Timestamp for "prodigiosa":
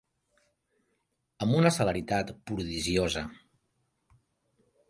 2.49-3.25